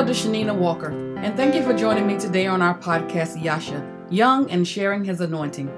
[0.00, 4.50] Elder Shanina Walker, and thank you for joining me today on our podcast, Yasha, Young
[4.50, 5.70] and Sharing His Anointing.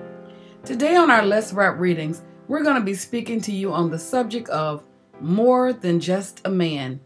[0.65, 3.99] Today on our Let's Wrap readings, we're going to be speaking to you on the
[3.99, 4.85] subject of
[5.21, 7.01] more than just a man.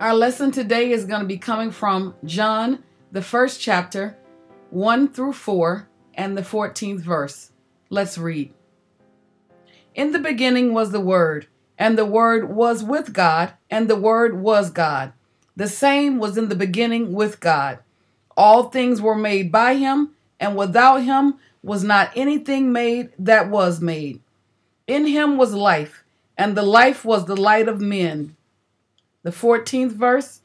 [0.00, 4.18] Our lesson today is going to be coming from John, the first chapter,
[4.70, 7.52] 1 through 4, and the 14th verse.
[7.88, 8.52] Let's read.
[9.94, 11.46] In the beginning was the Word,
[11.78, 15.12] and the Word was with God, and the Word was God.
[15.58, 17.80] The same was in the beginning with God.
[18.36, 23.80] All things were made by him, and without him was not anything made that was
[23.80, 24.20] made.
[24.86, 26.04] In him was life,
[26.36, 28.36] and the life was the light of men.
[29.24, 30.42] The 14th verse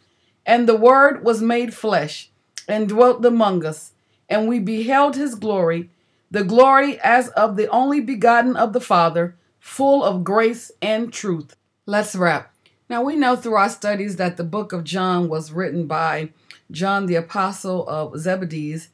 [0.48, 2.32] And the Word was made flesh,
[2.68, 3.92] and dwelt among us,
[4.28, 5.92] and we beheld his glory,
[6.32, 11.56] the glory as of the only begotten of the Father, full of grace and truth.
[11.86, 12.53] Let's wrap.
[12.94, 16.30] Now, we know through our studies that the book of John was written by
[16.70, 18.90] John the Apostle of Zebedee's.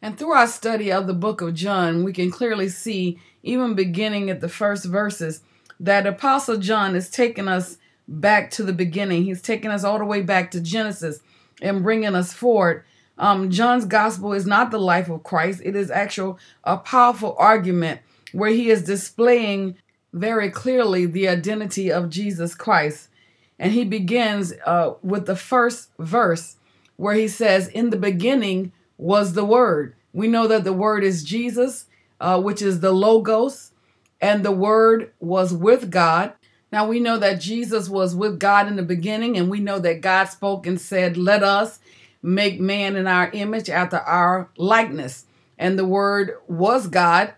[0.00, 4.30] And through our study of the book of John, we can clearly see, even beginning
[4.30, 5.42] at the first verses,
[5.78, 7.76] that Apostle John is taking us
[8.08, 9.24] back to the beginning.
[9.24, 11.20] He's taking us all the way back to Genesis
[11.60, 12.82] and bringing us forward.
[13.18, 15.60] Um, John's gospel is not the life of Christ.
[15.62, 18.00] It is actual a powerful argument
[18.32, 19.76] where he is displaying
[20.14, 23.10] very clearly the identity of Jesus Christ.
[23.58, 26.56] And he begins uh, with the first verse
[26.96, 29.94] where he says, In the beginning was the Word.
[30.12, 31.86] We know that the Word is Jesus,
[32.20, 33.72] uh, which is the Logos,
[34.20, 36.32] and the Word was with God.
[36.72, 40.00] Now we know that Jesus was with God in the beginning, and we know that
[40.00, 41.78] God spoke and said, Let us
[42.22, 45.26] make man in our image after our likeness.
[45.58, 47.34] And the Word was God,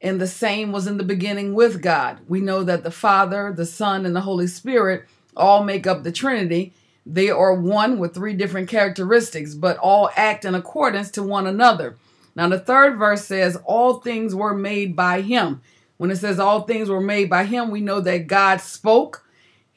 [0.00, 2.20] and the same was in the beginning with God.
[2.28, 6.12] We know that the Father, the Son, and the Holy Spirit all make up the
[6.12, 6.72] Trinity.
[7.04, 11.96] They are one with three different characteristics, but all act in accordance to one another.
[12.34, 15.62] Now, the third verse says, All things were made by him.
[15.96, 19.24] When it says all things were made by him, we know that God spoke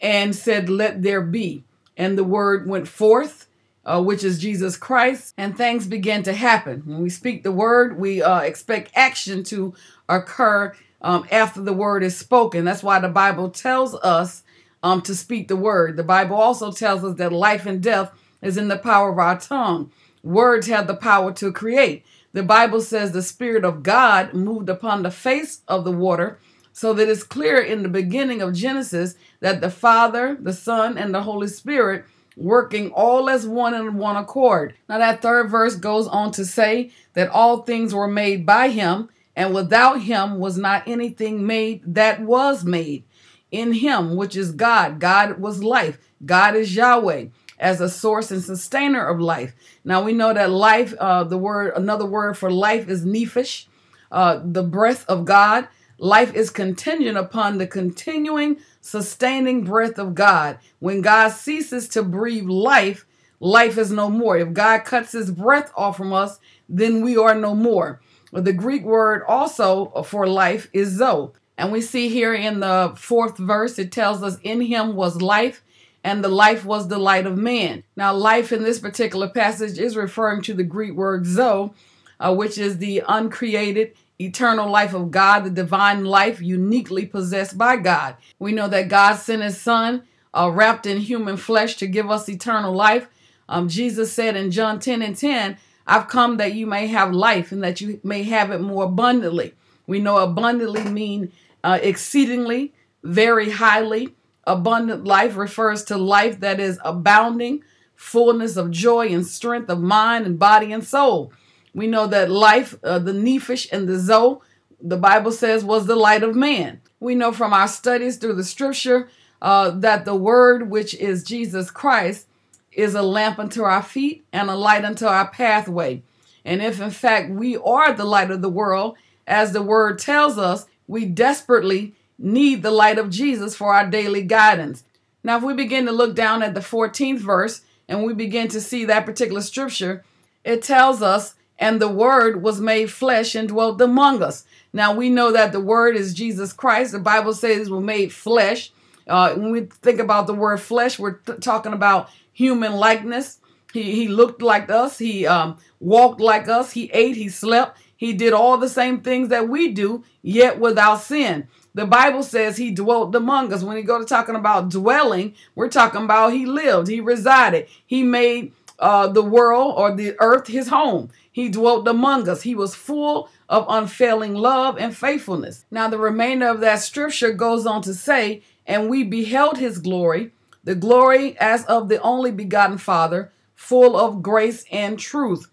[0.01, 1.63] and said, Let there be.
[1.95, 3.47] And the word went forth,
[3.85, 6.81] uh, which is Jesus Christ, and things began to happen.
[6.85, 9.73] When we speak the word, we uh, expect action to
[10.07, 12.65] occur um, after the word is spoken.
[12.65, 14.43] That's why the Bible tells us
[14.83, 15.97] um, to speak the word.
[15.97, 19.39] The Bible also tells us that life and death is in the power of our
[19.39, 19.91] tongue.
[20.23, 22.05] Words have the power to create.
[22.33, 26.39] The Bible says the Spirit of God moved upon the face of the water,
[26.71, 31.13] so that it's clear in the beginning of Genesis that the Father, the Son, and
[31.13, 32.05] the Holy Spirit
[32.37, 34.75] working all as one in one accord.
[34.87, 39.09] Now, that third verse goes on to say that all things were made by Him,
[39.35, 43.03] and without Him was not anything made that was made
[43.51, 44.99] in him, which is God.
[44.99, 45.97] God was life.
[46.25, 47.27] God is Yahweh
[47.59, 49.53] as a source and sustainer of life.
[49.83, 53.65] Now we know that life, uh, the word, another word for life is nephesh,
[54.11, 55.67] uh, the breath of God.
[55.97, 60.59] Life is contingent upon the continuing, sustaining breath of God.
[60.79, 63.05] When God ceases to breathe life,
[63.41, 64.37] life is no more.
[64.37, 66.39] If God cuts his breath off from us,
[66.69, 68.01] then we are no more.
[68.31, 71.31] The Greek word also for life is zoe.
[71.59, 75.61] And we see here in the fourth verse, it tells us, In him was life,
[76.05, 77.83] and the life was the light of man.
[77.97, 81.71] Now, life in this particular passage is referring to the Greek word zoe,
[82.17, 87.75] uh, which is the uncreated, eternal life of God, the divine life uniquely possessed by
[87.75, 88.15] God.
[88.39, 90.03] We know that God sent his son
[90.33, 93.09] uh, wrapped in human flesh to give us eternal life.
[93.49, 97.51] Um, Jesus said in John 10 and 10, I've come that you may have life
[97.51, 99.55] and that you may have it more abundantly.
[99.87, 101.33] We know abundantly mean
[101.63, 104.15] uh, exceedingly, very highly.
[104.45, 107.63] Abundant life refers to life that is abounding,
[107.95, 111.31] fullness of joy and strength of mind and body and soul.
[111.73, 114.39] We know that life, uh, the nephesh and the zoe,
[114.81, 116.81] the Bible says, was the light of man.
[116.99, 119.09] We know from our studies through the scripture
[119.41, 122.27] uh, that the word, which is Jesus Christ,
[122.71, 126.01] is a lamp unto our feet and a light unto our pathway.
[126.45, 128.97] And if in fact we are the light of the world,
[129.27, 134.23] as the word tells us, we desperately need the light of Jesus for our daily
[134.23, 134.83] guidance.
[135.23, 138.59] Now, if we begin to look down at the 14th verse and we begin to
[138.59, 140.03] see that particular scripture,
[140.43, 144.45] it tells us, and the word was made flesh and dwelt among us.
[144.73, 146.91] Now, we know that the word is Jesus Christ.
[146.91, 148.71] The Bible says we're made flesh.
[149.07, 153.37] Uh, when we think about the word flesh, we're th- talking about human likeness.
[153.73, 154.97] He, he looked like us.
[154.97, 156.71] He um, walked like us.
[156.71, 157.15] He ate.
[157.15, 157.77] He slept.
[157.99, 161.49] He did all the same things that we do, yet without sin.
[161.73, 163.61] The Bible says he dwelt among us.
[163.61, 168.03] When you go to talking about dwelling, we're talking about he lived, he resided, he
[168.03, 171.09] made uh, the world or the earth his home.
[171.29, 172.43] He dwelt among us.
[172.43, 175.65] He was full of unfailing love and faithfulness.
[175.69, 180.31] Now, the remainder of that scripture goes on to say, And we beheld his glory,
[180.63, 185.49] the glory as of the only begotten Father, full of grace and truth.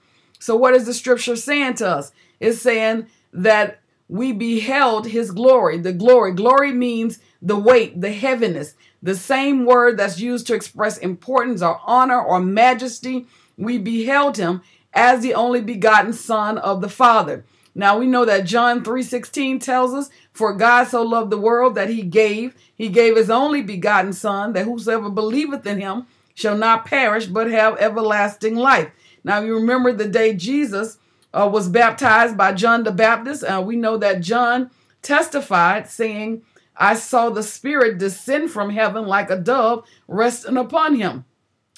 [0.46, 2.12] So, what is the scripture saying to us?
[2.38, 5.76] It's saying that we beheld his glory.
[5.76, 6.34] The glory.
[6.34, 8.75] Glory means the weight, the heaviness.
[9.02, 13.26] The same word that's used to express importance or honor or majesty.
[13.58, 14.62] We beheld him
[14.94, 17.44] as the only begotten Son of the Father.
[17.75, 21.90] Now we know that John 3:16 tells us, "For God so loved the world that
[21.90, 26.84] he gave, he gave his only begotten Son, that whosoever believeth in him shall not
[26.84, 28.93] perish but have everlasting life."
[29.26, 30.99] Now you remember the day Jesus
[31.34, 33.43] uh, was baptized by John the Baptist.
[33.43, 34.70] Uh, we know that John
[35.02, 36.43] testified, saying,
[36.76, 41.25] I saw the Spirit descend from heaven like a dove resting upon him.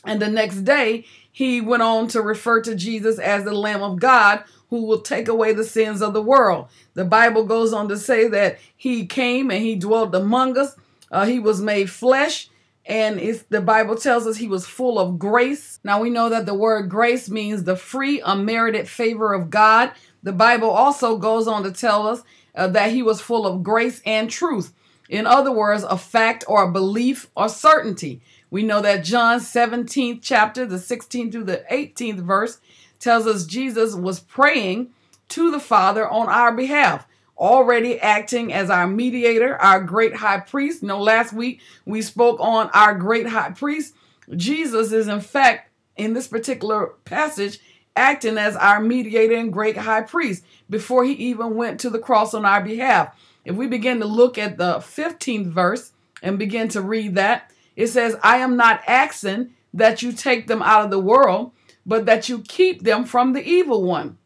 [0.05, 3.99] And the next day, he went on to refer to Jesus as the Lamb of
[3.99, 6.69] God who will take away the sins of the world.
[6.93, 10.77] The Bible goes on to say that he came and he dwelt among us.
[11.11, 12.51] Uh, he was made flesh
[12.88, 15.79] and it's, the Bible tells us he was full of grace.
[15.85, 19.93] Now we know that the word grace means the free, unmerited favor of God.
[20.23, 22.23] The Bible also goes on to tell us
[22.55, 24.73] uh, that he was full of grace and truth.
[25.11, 28.23] In other words, a fact or a belief or certainty.
[28.50, 32.58] We know that John 17th chapter, the 16th through the 18th verse,
[32.99, 34.88] tells us Jesus was praying
[35.29, 37.06] to the Father on our behalf
[37.38, 40.82] already acting as our mediator, our great high priest.
[40.82, 43.94] You know, last week we spoke on our great high priest.
[44.37, 47.58] Jesus is, in fact, in this particular passage,
[47.96, 52.35] acting as our mediator and great high priest before he even went to the cross
[52.35, 53.17] on our behalf.
[53.44, 55.93] If we begin to look at the 15th verse
[56.23, 60.62] and begin to read that, it says, I am not asking that you take them
[60.62, 61.52] out of the world,
[61.87, 64.19] but that you keep them from the evil one.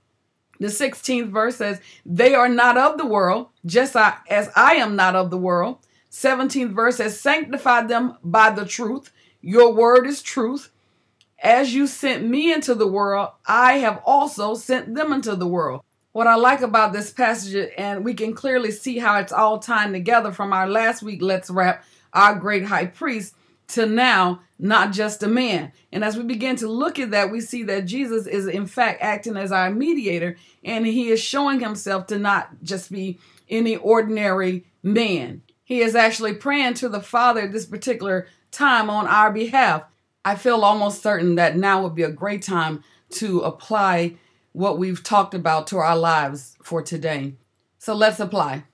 [0.63, 5.17] The 16th verse says, They are not of the world, just as I am not
[5.17, 5.79] of the world.
[6.11, 9.11] 17th verse says, Sanctify them by the truth.
[9.41, 10.71] Your word is truth.
[11.43, 15.83] As you sent me into the world, I have also sent them into the world.
[16.13, 19.93] What I like about this passage, and we can clearly see how it's all tied
[19.93, 23.35] together from our last week, Let's Wrap, our great high priest,
[23.73, 25.73] to now not just a man.
[25.91, 29.03] And as we begin to look at that, we see that Jesus is in fact
[29.03, 33.19] acting as our mediator and he is showing himself to not just be
[33.51, 35.43] any ordinary man.
[35.65, 39.83] He is actually praying to the Father this particular time on our behalf.
[40.25, 42.85] I feel almost certain that now would be a great time
[43.15, 44.17] to apply
[44.53, 47.35] what we've talked about to our lives for today.
[47.79, 48.65] So let's apply.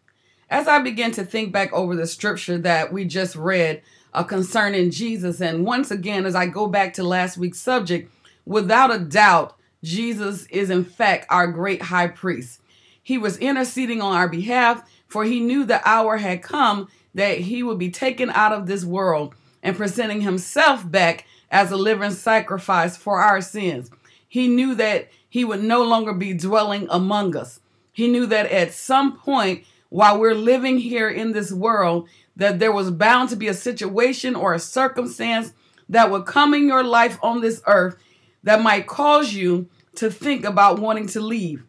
[0.50, 3.82] As I begin to think back over the scripture that we just read,
[4.18, 5.40] uh, concerning Jesus.
[5.40, 8.12] And once again, as I go back to last week's subject,
[8.44, 12.60] without a doubt, Jesus is in fact our great high priest.
[13.00, 17.62] He was interceding on our behalf, for he knew the hour had come that he
[17.62, 22.96] would be taken out of this world and presenting himself back as a living sacrifice
[22.96, 23.88] for our sins.
[24.28, 27.60] He knew that he would no longer be dwelling among us.
[27.92, 32.72] He knew that at some point while we're living here in this world, that there
[32.72, 35.52] was bound to be a situation or a circumstance
[35.88, 37.96] that would come in your life on this earth
[38.44, 41.64] that might cause you to think about wanting to leave.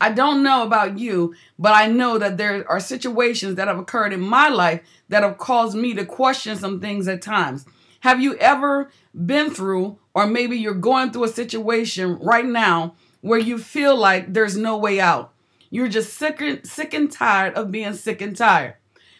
[0.00, 4.12] I don't know about you, but I know that there are situations that have occurred
[4.12, 7.64] in my life that have caused me to question some things at times.
[8.00, 8.90] Have you ever
[9.26, 14.32] been through, or maybe you're going through a situation right now where you feel like
[14.32, 15.32] there's no way out?
[15.70, 18.74] You're just sick and, sick and tired of being sick and tired.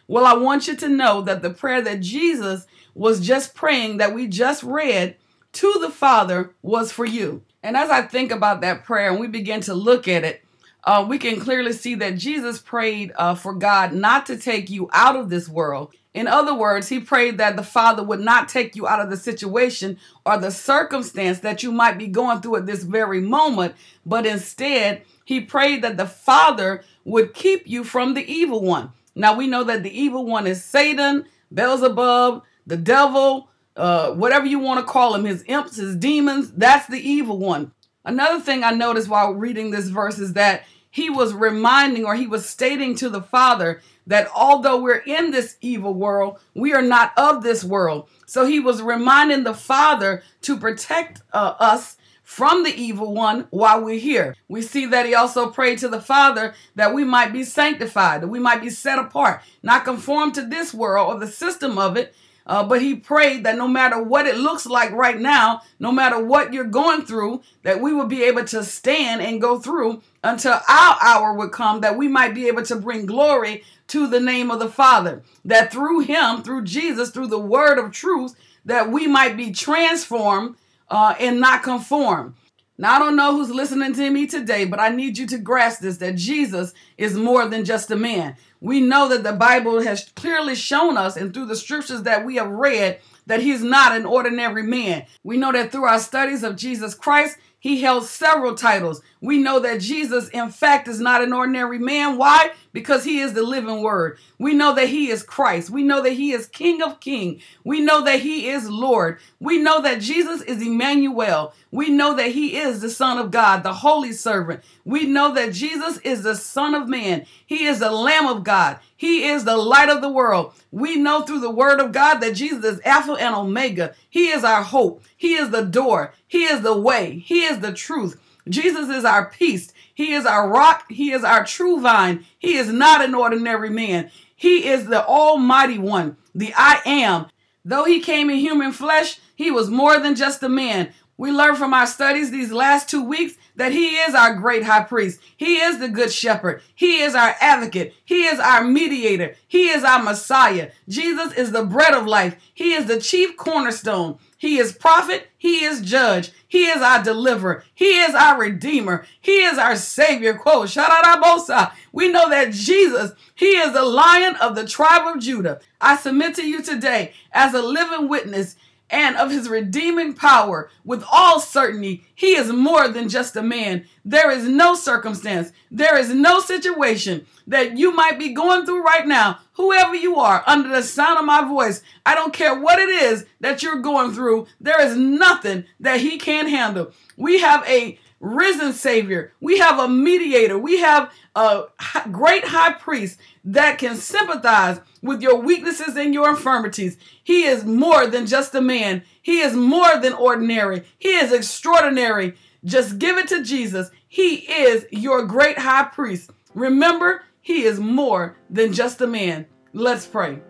[0.08, 4.14] Well, I want you to know that the prayer that Jesus was just praying, that
[4.14, 5.16] we just read
[5.52, 7.42] to the Father, was for you.
[7.62, 10.42] And as I think about that prayer and we begin to look at it,
[10.84, 14.88] uh, we can clearly see that Jesus prayed uh, for God not to take you
[14.94, 15.92] out of this world.
[16.14, 19.16] In other words, he prayed that the Father would not take you out of the
[19.16, 23.74] situation or the circumstance that you might be going through at this very moment,
[24.06, 28.92] but instead, he prayed that the Father would keep you from the evil one.
[29.18, 34.60] Now we know that the evil one is Satan, Beelzebub, the devil, uh, whatever you
[34.60, 36.52] want to call him, his imps, his demons.
[36.52, 37.72] That's the evil one.
[38.04, 42.26] Another thing I noticed while reading this verse is that he was reminding or he
[42.26, 47.12] was stating to the Father that although we're in this evil world, we are not
[47.16, 48.08] of this world.
[48.26, 51.97] So he was reminding the Father to protect uh, us
[52.28, 54.36] from the evil one while we're here.
[54.48, 58.28] We see that he also prayed to the Father that we might be sanctified, that
[58.28, 62.14] we might be set apart, not conform to this world or the system of it,
[62.46, 66.22] uh, but he prayed that no matter what it looks like right now, no matter
[66.22, 70.60] what you're going through, that we would be able to stand and go through until
[70.68, 74.50] our hour would come, that we might be able to bring glory to the name
[74.50, 75.22] of the Father.
[75.46, 78.34] That through him, through Jesus, through the word of truth,
[78.66, 80.56] that we might be transformed
[80.90, 82.34] uh, and not conform.
[82.80, 85.80] Now, I don't know who's listening to me today, but I need you to grasp
[85.80, 88.36] this that Jesus is more than just a man.
[88.60, 92.36] We know that the Bible has clearly shown us, and through the scriptures that we
[92.36, 95.06] have read, that he's not an ordinary man.
[95.24, 99.02] We know that through our studies of Jesus Christ, he held several titles.
[99.20, 102.18] We know that Jesus, in fact, is not an ordinary man.
[102.18, 102.52] Why?
[102.72, 104.18] Because he is the living word.
[104.38, 105.70] We know that he is Christ.
[105.70, 107.42] We know that he is King of Kings.
[107.64, 109.18] We know that he is Lord.
[109.40, 111.52] We know that Jesus is Emmanuel.
[111.70, 114.62] We know that he is the Son of God, the Holy Servant.
[114.84, 117.26] We know that Jesus is the Son of Man.
[117.44, 118.78] He is the Lamb of God.
[118.96, 120.54] He is the light of the world.
[120.70, 123.94] We know through the word of God that Jesus is Alpha and Omega.
[124.08, 125.02] He is our hope.
[125.16, 126.14] He is the door.
[126.26, 127.18] He is the way.
[127.18, 128.20] He is the truth.
[128.48, 129.72] Jesus is our peace.
[129.94, 130.84] He is our rock.
[130.90, 132.24] He is our true vine.
[132.38, 134.10] He is not an ordinary man.
[134.34, 137.26] He is the Almighty One, the I am.
[137.64, 140.92] Though he came in human flesh, he was more than just a man.
[141.16, 144.84] We learned from our studies these last two weeks that he is our great high
[144.84, 145.18] priest.
[145.36, 146.62] He is the good shepherd.
[146.76, 147.92] He is our advocate.
[148.04, 149.34] He is our mediator.
[149.48, 150.70] He is our Messiah.
[150.88, 152.36] Jesus is the bread of life.
[152.54, 154.18] He is the chief cornerstone.
[154.38, 155.28] He is prophet.
[155.36, 156.30] He is judge.
[156.46, 157.64] He is our deliverer.
[157.74, 159.04] He is our redeemer.
[159.20, 160.34] He is our savior.
[160.34, 161.72] Quote, Shadarabosa.
[161.92, 165.60] We know that Jesus, he is the lion of the tribe of Judah.
[165.80, 168.54] I submit to you today as a living witness
[168.90, 172.04] and of his redeeming power with all certainty.
[172.14, 173.86] He is more than just a man.
[174.04, 179.06] There is no circumstance, there is no situation that you might be going through right
[179.06, 181.82] now, whoever you are, under the sound of my voice.
[182.04, 186.18] I don't care what it is that you're going through, there is nothing that he
[186.18, 186.92] can't handle.
[187.16, 189.32] We have a risen Savior.
[189.40, 190.58] We have a mediator.
[190.58, 191.64] We have a
[192.10, 196.96] great high priest that can sympathize with your weaknesses and your infirmities.
[197.22, 200.84] He is more than just a man, He is more than ordinary.
[200.98, 202.34] He is extraordinary.
[202.64, 203.90] Just give it to Jesus.
[204.08, 206.30] He is your great high priest.
[206.54, 209.46] Remember, He is more than just a man.
[209.72, 210.40] Let's pray.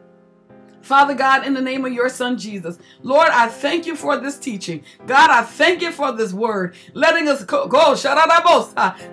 [0.89, 4.39] Father God, in the name of your son Jesus, Lord, I thank you for this
[4.39, 4.83] teaching.
[5.07, 7.95] God, I thank you for this word, letting us go, go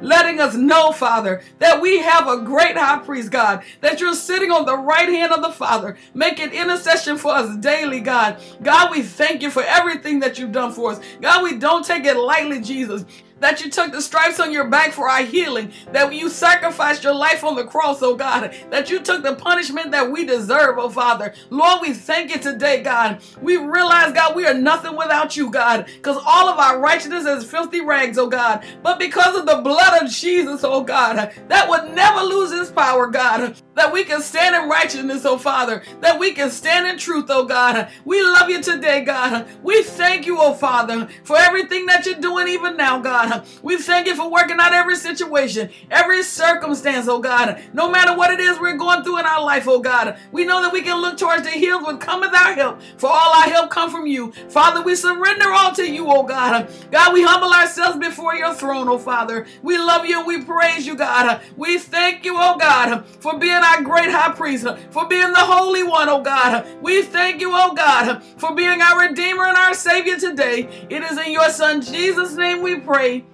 [0.02, 4.52] letting us know, Father, that we have a great high priest, God, that you're sitting
[4.52, 8.42] on the right hand of the Father, making intercession for us daily, God.
[8.64, 11.02] God, we thank you for everything that you've done for us.
[11.20, 13.04] God, we don't take it lightly, Jesus
[13.40, 17.16] that you took the stripes on your back for our healing, that you sacrificed your
[17.16, 20.90] life on the cross, oh God, that you took the punishment that we deserve, oh
[20.90, 21.34] Father.
[21.50, 23.22] Lord, we thank you today, God.
[23.42, 27.50] We realize, God, we are nothing without you, God, because all of our righteousness is
[27.50, 28.66] filthy rags, oh God.
[28.82, 33.08] But because of the blood of Jesus, oh God, that would never lose its power,
[33.08, 37.26] God, that we can stand in righteousness, oh Father, that we can stand in truth,
[37.30, 37.90] oh God.
[38.04, 39.48] We love you today, God.
[39.64, 43.46] We thank you, oh Father, for everything that you're doing even now, God.
[43.62, 47.62] We thank you for working out every situation, every circumstance, oh God.
[47.74, 50.18] No matter what it is we're going through in our life, oh God.
[50.32, 52.82] We know that we can look towards the hills with cometh our help.
[52.98, 54.32] For all our help come from you.
[54.50, 56.70] Father, we surrender all to you, oh God.
[56.92, 59.46] God, we humble ourselves before your throne, oh Father.
[59.62, 61.42] We love you and we praise you, God.
[61.58, 65.84] We thank you, oh God, for being our great high priest, for being the Holy
[65.84, 66.66] One, oh God.
[66.82, 70.88] We thank you, oh God, for being our Redeemer and our Savior today.
[70.90, 73.26] It is in your Son Jesus' name we pray.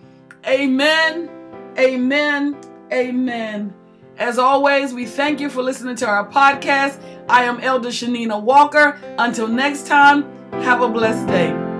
[0.47, 1.29] Amen.
[1.77, 2.57] Amen.
[2.91, 3.73] Amen.
[4.17, 7.01] As always, we thank you for listening to our podcast.
[7.29, 8.99] I am Elder Shanina Walker.
[9.17, 11.70] Until next time, have a blessed day.